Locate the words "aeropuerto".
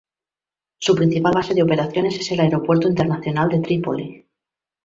2.39-2.87